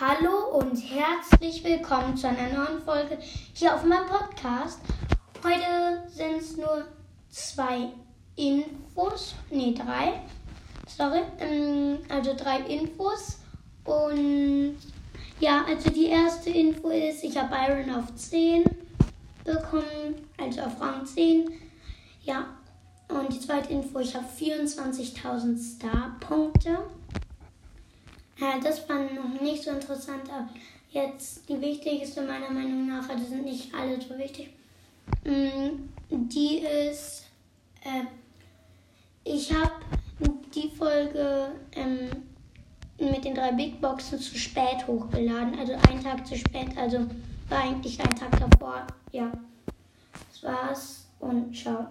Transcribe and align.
Hallo 0.00 0.58
und 0.58 0.76
herzlich 0.76 1.62
willkommen 1.62 2.16
zu 2.16 2.26
einer 2.26 2.48
neuen 2.48 2.80
Folge 2.82 3.18
hier 3.52 3.74
auf 3.74 3.84
meinem 3.84 4.06
Podcast. 4.06 4.80
Heute 5.44 6.08
sind 6.08 6.38
es 6.38 6.56
nur 6.56 6.86
zwei 7.28 7.90
Infos, 8.34 9.34
nee, 9.50 9.74
drei, 9.74 10.22
sorry, 10.86 11.20
ähm, 11.38 11.98
also 12.08 12.32
drei 12.34 12.60
Infos. 12.60 13.40
Und 13.84 14.76
ja, 15.38 15.66
also 15.68 15.90
die 15.90 16.06
erste 16.06 16.48
Info 16.48 16.88
ist, 16.88 17.22
ich 17.22 17.36
habe 17.36 17.54
Iron 17.68 17.94
auf 17.94 18.14
10 18.14 18.64
bekommen, 19.44 20.14
also 20.38 20.62
auf 20.62 20.80
Rang 20.80 21.04
10. 21.04 21.46
Ja, 22.22 22.46
und 23.10 23.30
die 23.30 23.40
zweite 23.40 23.70
Info, 23.70 23.98
ich 23.98 24.14
habe 24.16 24.24
24.000 24.24 25.58
Star-Punkte. 25.58 26.78
Ja, 28.40 28.58
das 28.58 28.88
war 28.88 28.98
noch 28.98 29.40
nicht 29.40 29.62
so 29.62 29.70
interessant, 29.70 30.22
aber 30.30 30.48
jetzt 30.90 31.46
die 31.48 31.60
wichtigste 31.60 32.22
meiner 32.22 32.50
Meinung 32.50 32.86
nach, 32.86 33.06
also 33.08 33.24
sind 33.24 33.44
nicht 33.44 33.74
alle 33.74 34.00
so 34.00 34.16
wichtig. 34.16 34.48
Mm, 35.24 35.88
die 36.08 36.58
ist, 36.58 37.26
äh, 37.84 38.04
ich 39.24 39.52
habe 39.52 39.72
die 40.54 40.70
Folge 40.70 41.52
ähm, 41.72 42.08
mit 42.98 43.24
den 43.24 43.34
drei 43.34 43.52
Big 43.52 43.80
Boxen 43.80 44.18
zu 44.18 44.38
spät 44.38 44.86
hochgeladen, 44.86 45.58
also 45.58 45.74
einen 45.88 46.02
Tag 46.02 46.26
zu 46.26 46.36
spät, 46.36 46.76
also 46.76 47.06
war 47.50 47.62
eigentlich 47.62 48.00
ein 48.00 48.14
Tag 48.16 48.30
davor. 48.40 48.86
Ja, 49.12 49.30
das 50.30 50.42
war's 50.42 51.06
und 51.18 51.54
ciao. 51.54 51.88